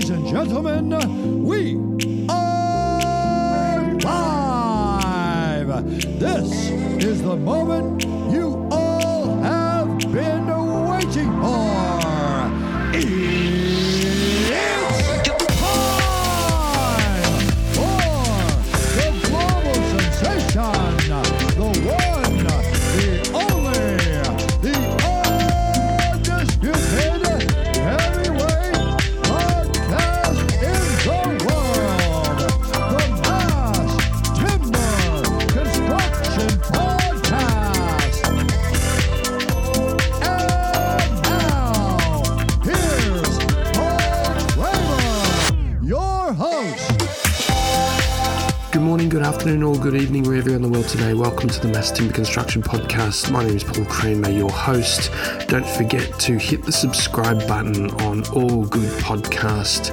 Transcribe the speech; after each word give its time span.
Ladies 0.00 0.16
and 0.16 0.26
gentlemen, 0.28 1.44
we 1.44 1.76
are 2.30 3.98
live. 3.98 5.68
This 6.18 6.70
is 7.04 7.22
the 7.22 7.36
moment 7.36 8.09
afternoon, 49.50 49.74
or 49.74 49.82
good 49.82 50.00
evening, 50.00 50.22
wherever 50.22 50.48
you're 50.48 50.56
in 50.56 50.62
the 50.62 50.68
world 50.68 50.86
today. 50.86 51.12
Welcome 51.12 51.48
to 51.48 51.60
the 51.60 51.66
Mass 51.66 51.90
Timber 51.90 52.12
Construction 52.12 52.62
Podcast. 52.62 53.32
My 53.32 53.44
name 53.44 53.56
is 53.56 53.64
Paul 53.64 53.84
Kramer, 53.86 54.30
your 54.30 54.48
host. 54.48 55.10
Don't 55.48 55.66
forget 55.66 56.20
to 56.20 56.38
hit 56.38 56.62
the 56.62 56.70
subscribe 56.70 57.48
button 57.48 57.90
on 58.02 58.24
all 58.28 58.64
good 58.64 58.88
podcast 59.02 59.90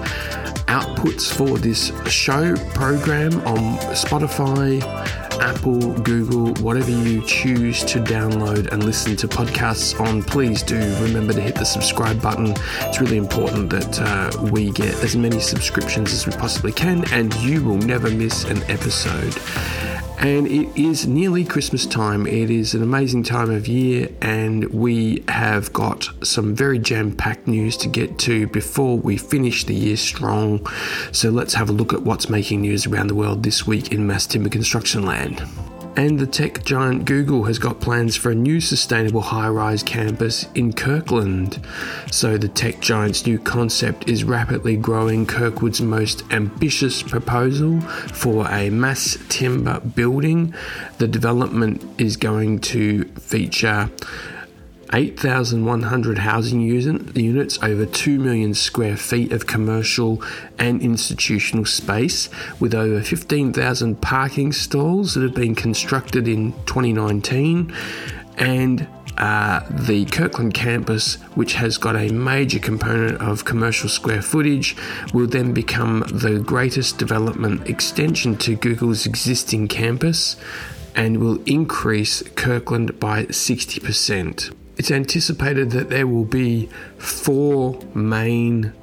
outputs 0.68 1.32
for 1.32 1.58
this 1.58 1.92
show 2.10 2.56
program 2.74 3.34
on 3.48 3.78
Spotify, 3.94 4.82
Apple, 5.40 5.94
Google, 6.02 6.54
whatever 6.64 6.92
you 6.92 7.22
choose 7.26 7.84
to 7.86 8.00
download 8.00 8.72
and 8.72 8.84
listen 8.84 9.16
to 9.18 9.28
podcasts 9.28 10.00
on. 10.00 10.24
Please 10.24 10.64
do 10.64 10.78
remember 11.02 11.34
to 11.34 11.42
hit 11.42 11.56
the 11.56 11.66
subscribe 11.66 12.22
button. 12.22 12.54
It's 12.82 13.00
really 13.00 13.18
important 13.18 13.70
that 13.70 14.00
uh, 14.00 14.50
we 14.52 14.72
get 14.72 14.94
as 15.04 15.16
many 15.16 15.40
subscriptions 15.40 16.12
as 16.14 16.26
we 16.26 16.34
possibly 16.34 16.72
can, 16.72 17.12
and 17.14 17.34
you 17.36 17.64
will 17.64 17.78
never 17.78 18.10
miss 18.10 18.44
an 18.46 18.64
episode. 18.64 19.36
And 20.20 20.48
it 20.48 20.76
is 20.76 21.06
nearly 21.06 21.46
Christmas 21.46 21.86
time. 21.86 22.26
It 22.26 22.50
is 22.50 22.74
an 22.74 22.82
amazing 22.82 23.24
time 23.24 23.52
of 23.52 23.68
year, 23.68 24.10
and 24.22 24.66
we 24.74 25.24
have 25.28 25.72
got 25.74 26.10
some 26.24 26.56
very 26.56 26.80
jam 26.80 27.12
packed 27.12 27.48
news 27.48 27.78
to 27.78 27.88
get 27.88 28.18
to 28.20 28.48
before 28.48 28.98
we 28.98 29.16
finish 29.16 29.64
the 29.64 29.76
year 29.76 29.96
strong. 29.96 30.66
So 31.12 31.30
let's 31.30 31.54
have 31.54 31.70
a 31.70 31.74
look 31.74 31.94
at 31.94 32.02
what's 32.02 32.30
making 32.30 32.62
news 32.62 32.88
around 32.88 33.08
the 33.08 33.16
world 33.16 33.44
this 33.44 33.68
week 33.68 33.92
in 33.92 34.08
mass 34.08 34.26
timber 34.26 34.50
construction 34.50 35.06
land. 35.06 35.46
And 35.98 36.20
the 36.20 36.28
tech 36.28 36.64
giant 36.64 37.06
Google 37.06 37.46
has 37.46 37.58
got 37.58 37.82
plans 37.82 38.16
for 38.16 38.30
a 38.30 38.36
new 38.36 38.62
sustainable 38.62 39.22
high 39.22 39.50
rise 39.50 39.82
campus 39.82 40.46
in 40.54 40.74
Kirkland. 40.74 41.60
So, 42.12 42.38
the 42.38 42.48
tech 42.48 42.82
giant's 42.82 43.26
new 43.26 43.40
concept 43.40 44.08
is 44.08 44.24
rapidly 44.24 44.78
growing 44.78 45.26
Kirkland's 45.26 45.82
most 45.82 46.22
ambitious 46.32 47.02
proposal 47.02 47.82
for 47.82 48.48
a 48.52 48.70
mass 48.70 49.18
timber 49.28 49.80
building. 49.80 50.54
The 51.00 51.08
development 51.08 51.84
is 52.00 52.16
going 52.16 52.60
to 52.60 53.06
feature 53.16 53.90
8,100 54.94 56.20
housing 56.20 56.62
units, 56.62 57.60
over 57.62 57.86
2 57.86 58.20
million 58.20 58.54
square 58.54 58.98
feet 58.98 59.32
of 59.32 59.48
commercial 59.48 60.22
and 60.58 60.82
institutional 60.82 61.66
space, 61.66 62.30
with 62.60 62.74
over 62.74 63.02
15,000 63.02 64.02
parking 64.02 64.52
stalls 64.52 65.14
that 65.14 65.24
have 65.24 65.36
been 65.36 65.56
constructed 65.56 66.28
in 66.28 66.54
2019, 66.66 67.74
and 68.38 68.88
uh, 69.18 69.62
the 69.70 70.06
Kirkland 70.06 70.54
campus, 70.54 71.16
which 71.34 71.54
has 71.54 71.78
got 71.78 71.96
a 71.96 72.10
major 72.10 72.60
component 72.60 73.20
of 73.20 73.46
commercial 73.46 73.90
square 73.90 74.22
footage, 74.22 74.76
will 75.14 75.28
then 75.28 75.54
become 75.54 76.04
the 76.12 76.40
greatest 76.40 77.00
development 77.00 77.68
extension 77.68 78.38
to 78.38 78.56
Google's 78.56 79.06
existing 79.06 79.68
campus 79.68 80.36
and 80.96 81.20
will 81.20 81.42
increase 81.46 82.22
Kirkland 82.36 83.00
by 83.00 83.26
60%. 83.26 84.57
It's 84.78 84.92
anticipated 84.92 85.72
that 85.72 85.90
there 85.90 86.06
will 86.08 86.26
be 86.26 86.70
four 86.98 87.80
main 87.96 88.74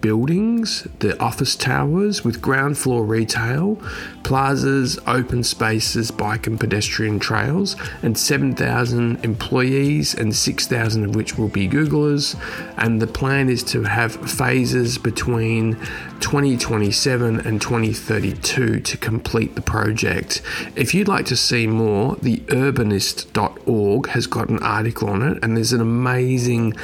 buildings 0.00 0.86
the 1.00 1.20
office 1.20 1.56
towers 1.56 2.24
with 2.24 2.40
ground 2.40 2.78
floor 2.78 3.04
retail, 3.04 3.78
plazas, 4.22 4.98
open 5.06 5.44
spaces, 5.44 6.10
bike 6.10 6.46
and 6.46 6.58
pedestrian 6.58 7.18
trails, 7.18 7.76
and 8.02 8.16
7,000 8.16 9.22
employees, 9.24 10.14
and 10.14 10.34
6,000 10.34 11.04
of 11.04 11.14
which 11.14 11.36
will 11.36 11.48
be 11.48 11.68
Googlers. 11.68 12.34
And 12.76 13.00
the 13.00 13.06
plan 13.06 13.48
is 13.48 13.62
to 13.64 13.82
have 13.82 14.14
phases 14.30 14.96
between 14.98 15.74
2027 16.20 17.40
and 17.40 17.60
2032 17.60 18.80
to 18.80 18.96
complete 18.96 19.54
the 19.54 19.62
project. 19.62 20.40
If 20.74 20.94
you'd 20.94 21.08
like 21.08 21.26
to 21.26 21.36
see 21.36 21.66
more, 21.66 22.16
the 22.16 22.38
urbanist.org 22.38 24.06
has 24.08 24.26
got 24.26 24.48
an 24.48 24.58
article 24.60 25.10
on 25.10 25.22
it, 25.22 25.38
and 25.42 25.56
there's 25.56 25.72
an 25.72 25.80
amazing 25.80 26.74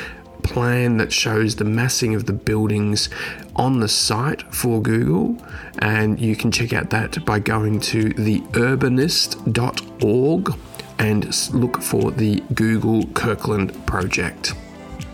plan 0.51 0.99
that 0.99 1.13
shows 1.13 1.57
the 1.57 1.65
massing 1.65 2.15
of 2.15 2.27
the 2.27 2.33
buildings 2.33 3.09
on 3.57 3.81
the 3.81 3.89
site 3.89 4.43
for 4.55 4.81
Google, 4.83 5.37
and 5.79 6.21
you 6.21 6.37
can 6.37 6.51
check 6.51 6.73
out 6.73 6.91
that 6.91 7.25
by 7.25 7.39
going 7.39 7.81
to 7.81 8.11
theurbanist.org 8.11 10.55
and 10.99 11.55
look 11.55 11.81
for 11.81 12.11
the 12.11 12.43
Google 12.53 13.07
Kirkland 13.15 13.87
project. 13.87 14.53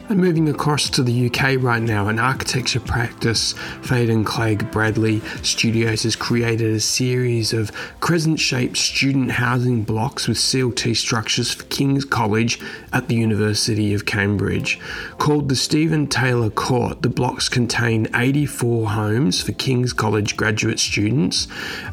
And 0.08 0.20
moving 0.20 0.48
across 0.48 0.88
to 0.90 1.02
the 1.02 1.26
UK 1.26 1.60
right 1.60 1.82
now, 1.82 2.06
an 2.06 2.20
architecture 2.20 2.78
practice, 2.78 3.54
Feilden 3.82 4.24
Clegg 4.24 4.70
Bradley 4.70 5.18
Studios, 5.42 6.04
has 6.04 6.14
created 6.14 6.74
a 6.74 6.78
series 6.78 7.52
of 7.52 7.72
crescent 7.98 8.38
shaped 8.38 8.76
student 8.76 9.32
housing 9.32 9.82
blocks 9.82 10.28
with 10.28 10.36
CLT 10.36 10.96
structures 10.96 11.52
for 11.52 11.64
King's 11.64 12.04
College 12.04 12.60
at 12.92 13.08
the 13.08 13.16
University 13.16 13.94
of 13.94 14.06
Cambridge. 14.06 14.78
Called 15.18 15.48
the 15.48 15.56
Stephen 15.56 16.06
Taylor 16.06 16.50
Court, 16.50 17.02
the 17.02 17.08
blocks 17.08 17.48
contain 17.48 18.06
84 18.14 18.90
homes 18.90 19.42
for 19.42 19.52
King's 19.52 19.92
College 19.92 20.36
graduate 20.36 20.78
students 20.78 21.48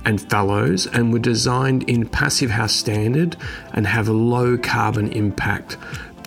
and 0.05 0.21
fellows 0.29 0.85
and 0.85 1.11
were 1.11 1.17
designed 1.17 1.89
in 1.89 2.07
Passive 2.07 2.51
House 2.51 2.73
standard 2.73 3.37
and 3.73 3.87
have 3.87 4.07
a 4.07 4.13
low 4.13 4.55
carbon 4.55 5.11
impact 5.13 5.77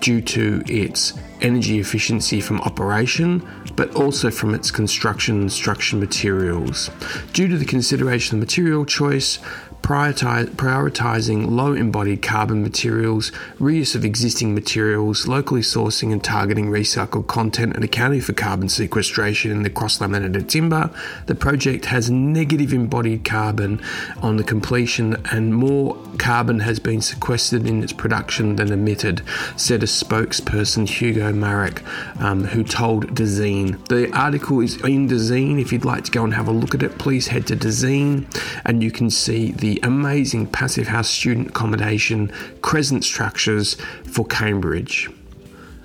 due 0.01 0.21
to 0.21 0.62
its 0.67 1.15
energy 1.41 1.79
efficiency 1.79 2.41
from 2.41 2.61
operation, 2.62 3.47
but 3.77 3.95
also 3.95 4.31
from 4.31 4.55
its 4.55 4.71
construction 4.71 5.41
and 5.43 5.53
structure 5.53 5.97
materials. 5.97 6.91
Due 7.33 7.49
to 7.49 7.59
the 7.59 7.65
consideration 7.65 8.37
of 8.37 8.41
material 8.41 8.84
choice, 8.84 9.39
prioritize, 9.86 10.47
prioritizing 10.47 11.48
low 11.48 11.72
embodied 11.72 12.20
carbon 12.20 12.60
materials, 12.60 13.30
reuse 13.60 13.94
of 13.94 14.04
existing 14.04 14.52
materials, 14.52 15.28
locally 15.28 15.60
sourcing 15.60 16.10
and 16.10 16.24
targeting 16.24 16.66
recycled 16.66 17.28
content, 17.28 17.72
and 17.76 17.84
accounting 17.84 18.20
for 18.20 18.32
carbon 18.32 18.69
sequestration 18.69 19.52
in 19.52 19.62
the 19.62 19.70
cross 19.70 20.00
laminated 20.00 20.48
timber, 20.48 20.91
the 21.26 21.36
project 21.36 21.84
has 21.84 22.10
negative 22.10 22.72
embodied 22.72 23.24
carbon 23.24 23.80
on 24.22 24.36
the 24.36 24.42
completion, 24.42 25.24
and 25.30 25.54
more 25.54 25.97
carbon 26.18 26.58
has 26.58 26.80
been 26.80 27.00
sequestered 27.00 27.64
in 27.64 27.80
its 27.80 27.92
production 27.92 28.56
than 28.56 28.72
emitted, 28.72 29.22
said 29.54 29.84
a 29.84 29.86
spokesperson, 29.86 30.88
Hugo 30.88 31.32
Marek, 31.32 31.84
um, 32.18 32.42
who 32.42 32.64
told 32.64 33.14
Dezeen. 33.14 33.86
The 33.86 34.12
article 34.12 34.58
is 34.58 34.82
in 34.82 35.08
Dezeen. 35.08 35.60
If 35.60 35.72
you'd 35.72 35.84
like 35.84 36.03
to 36.04 36.10
go 36.10 36.24
and 36.24 36.34
have 36.34 36.48
a 36.48 36.53
look 36.53 36.74
at 36.74 36.82
it, 36.82 36.98
please 36.98 37.28
head 37.28 37.47
to 37.47 37.56
Dezeen 37.56 38.27
and 38.65 38.82
you 38.82 38.91
can 38.91 39.10
see 39.10 39.53
the 39.77 39.87
amazing 39.87 40.47
passive 40.47 40.87
house 40.89 41.11
student 41.11 41.49
accommodation 41.49 42.33
crescent 42.63 43.05
structures 43.05 43.75
for 44.05 44.25
Cambridge. 44.25 45.11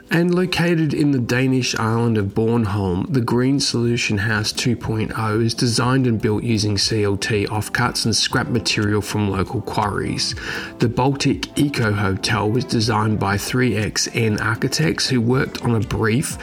And 0.10 0.36
located 0.36 0.94
in 0.94 1.12
the 1.12 1.20
Danish 1.20 1.74
island 1.76 2.18
of 2.18 2.28
Bornholm, 2.28 3.12
the 3.14 3.22
Green 3.22 3.62
Solution 3.62 4.18
House 4.18 4.52
2.0 4.52 5.42
is 5.42 5.54
designed 5.54 6.06
and 6.06 6.22
built 6.22 6.44
using 6.44 6.76
CLT 6.76 7.48
offcuts 7.48 8.04
and 8.04 8.14
scrap 8.14 8.48
material 8.48 9.02
from 9.02 9.30
local 9.30 9.62
quarries. 9.62 10.36
The 10.80 10.90
Baltic 10.90 11.58
Eco 11.58 11.94
Hotel 11.94 12.50
was 12.50 12.66
designed 12.66 13.22
by 13.22 13.38
3XN 13.38 14.42
architects 14.42 15.08
who 15.08 15.22
worked 15.22 15.64
on 15.64 15.76
a 15.76 15.80
brief 15.80 16.38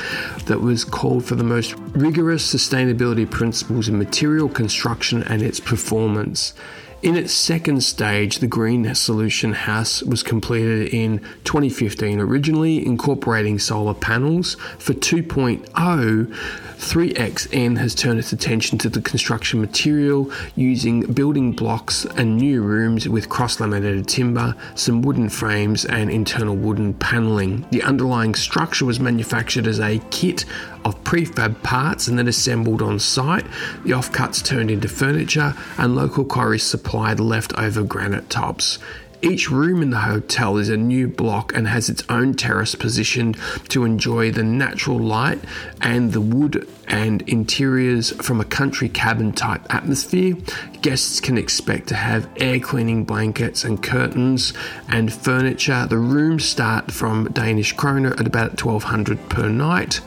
that 0.47 0.61
was 0.61 0.83
called 0.85 1.27
for 1.27 1.35
the 1.35 1.45
most 1.45 1.75
rigorous 1.93 2.51
sustainability 2.51 3.31
principles 3.31 3.89
in 3.89 3.99
material 3.99 4.49
construction 4.49 5.23
and 5.25 5.43
its 5.43 5.61
performance. 5.61 6.55
In 7.01 7.15
its 7.15 7.33
second 7.33 7.85
stage, 7.85 8.41
the 8.41 8.49
Green 8.49 8.93
Solution 8.93 9.53
House 9.53 10.03
was 10.03 10.25
completed 10.25 10.93
in 10.93 11.21
2015, 11.45 12.19
originally 12.19 12.85
incorporating 12.85 13.61
solar 13.61 13.95
panels. 13.95 14.57
For 14.81 14.95
2.0, 14.95 15.69
3XN 15.69 17.79
has 17.79 17.95
turned 17.95 18.19
its 18.19 18.33
attention 18.33 18.79
to 18.79 18.89
the 18.89 19.01
construction 19.01 19.61
material 19.61 20.33
using 20.57 21.03
building 21.13 21.53
blocks 21.53 22.05
and 22.05 22.37
new 22.37 22.63
rooms 22.63 23.09
with 23.09 23.29
cross 23.29 23.61
laminated 23.61 24.09
timber, 24.09 24.57
some 24.75 25.01
wooden 25.01 25.29
frames, 25.29 25.85
and 25.85 26.11
internal 26.11 26.57
wooden 26.57 26.95
paneling. 26.95 27.65
The 27.71 27.85
underlying 27.85 28.35
structure 28.35 28.85
was 28.85 28.99
manufactured 28.99 29.69
as 29.69 29.79
a 29.79 30.01
kit 30.11 30.45
of 30.89 31.05
prefab 31.05 31.63
parts 31.63 32.09
and 32.09 32.19
then 32.19 32.29
assembled 32.29 32.83
on 32.83 32.99
site. 32.99 33.45
The 33.85 33.91
offcuts 33.91 34.45
turned 34.45 34.71
into 34.71 34.89
furniture, 34.89 35.55
and 35.77 35.95
local 35.95 36.25
quarries 36.25 36.63
supplied 36.63 37.21
leftover 37.21 37.83
granite 37.85 38.31
tops. 38.31 38.79
Each 39.21 39.51
room 39.51 39.83
in 39.83 39.91
the 39.91 39.99
hotel 39.99 40.59
is 40.59 40.69
a 40.69 40.77
new 40.77 41.09
block 41.09 41.53
and 41.53 41.67
has 41.67 41.89
its 41.89 42.05
own 42.09 42.35
terrace 42.35 42.77
positioned 42.77 43.37
to 43.69 43.85
enjoy 43.85 44.31
the 44.31 44.45
natural 44.45 44.99
light 44.99 45.41
and 45.81 46.13
the 46.13 46.21
wood 46.21 46.69
and 46.87 47.23
interiors 47.23 48.13
from 48.25 48.41
a 48.41 48.45
country 48.45 48.89
cabin 48.89 49.33
type 49.33 49.63
atmosphere. 49.75 50.37
Guests 50.83 51.19
can 51.19 51.37
expect 51.37 51.89
to 51.89 51.97
have 51.97 52.29
air 52.37 52.61
cleaning 52.61 53.03
blankets 53.03 53.65
and 53.65 53.83
curtains 53.83 54.53
and 54.89 55.13
furniture. 55.13 55.85
The 55.89 55.99
rooms 55.99 56.45
start 56.45 56.93
from 56.93 57.25
Danish 57.33 57.73
kroner 57.73 58.13
at 58.13 58.27
about 58.27 58.63
1200 58.63 59.29
per 59.29 59.49
night 59.49 60.01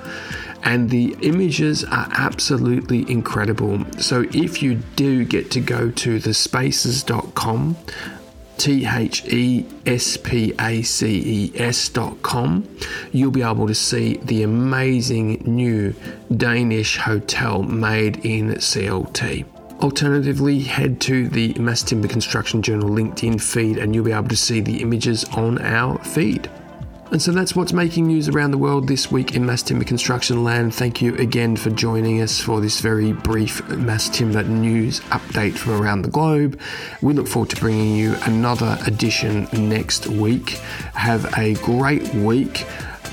and 0.63 0.89
the 0.89 1.15
images 1.21 1.83
are 1.83 2.07
absolutely 2.11 3.09
incredible. 3.09 3.85
So 3.99 4.25
if 4.31 4.61
you 4.61 4.75
do 4.95 5.25
get 5.25 5.51
to 5.51 5.59
go 5.59 5.91
to 5.91 6.17
thespaces.com 6.17 7.77
T 8.57 8.85
H 8.85 9.25
E 9.25 9.65
S 9.87 10.17
P 10.17 10.53
A 10.59 10.83
C 10.83 11.07
E 11.25 11.51
S 11.55 11.89
dot 11.89 12.21
com, 12.21 12.67
you'll 13.11 13.31
be 13.31 13.41
able 13.41 13.65
to 13.65 13.73
see 13.73 14.17
the 14.17 14.43
amazing 14.43 15.41
new 15.45 15.95
Danish 16.37 16.97
hotel 16.97 17.63
made 17.63 18.23
in 18.23 18.49
CLT. 18.49 19.45
Alternatively, 19.81 20.59
head 20.59 21.01
to 21.01 21.27
the 21.27 21.55
Mass 21.55 21.81
Timber 21.81 22.07
Construction 22.07 22.61
Journal 22.61 22.89
LinkedIn 22.89 23.41
feed 23.41 23.79
and 23.79 23.95
you'll 23.95 24.05
be 24.05 24.11
able 24.11 24.29
to 24.29 24.37
see 24.37 24.61
the 24.61 24.83
images 24.83 25.23
on 25.33 25.59
our 25.59 25.97
feed. 26.03 26.47
And 27.11 27.21
so 27.21 27.33
that's 27.33 27.53
what's 27.53 27.73
making 27.73 28.07
news 28.07 28.29
around 28.29 28.51
the 28.51 28.57
world 28.57 28.87
this 28.87 29.11
week 29.11 29.35
in 29.35 29.45
mass 29.45 29.61
timber 29.61 29.83
construction 29.83 30.45
land. 30.45 30.73
Thank 30.73 31.01
you 31.01 31.13
again 31.17 31.57
for 31.57 31.69
joining 31.69 32.21
us 32.21 32.39
for 32.39 32.61
this 32.61 32.79
very 32.79 33.11
brief 33.11 33.67
mass 33.67 34.07
timber 34.07 34.43
news 34.43 35.01
update 35.09 35.57
from 35.57 35.73
around 35.73 36.03
the 36.03 36.09
globe. 36.09 36.57
We 37.01 37.11
look 37.11 37.27
forward 37.27 37.49
to 37.49 37.57
bringing 37.57 37.97
you 37.97 38.15
another 38.23 38.77
edition 38.87 39.49
next 39.51 40.07
week. 40.07 40.51
Have 40.93 41.37
a 41.37 41.55
great 41.55 42.13
week. 42.13 42.65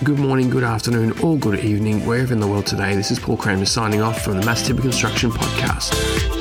Good 0.04 0.20
morning, 0.20 0.48
good 0.48 0.62
afternoon, 0.62 1.18
or 1.18 1.36
good 1.36 1.58
evening, 1.58 2.06
wherever 2.06 2.32
in 2.32 2.38
the 2.38 2.46
world 2.46 2.66
today. 2.66 2.94
This 2.94 3.10
is 3.10 3.18
Paul 3.18 3.36
Kramer 3.36 3.66
signing 3.66 4.00
off 4.00 4.22
from 4.22 4.38
the 4.38 4.46
Mass 4.46 4.64
Timber 4.64 4.82
Construction 4.82 5.32
Podcast. 5.32 6.37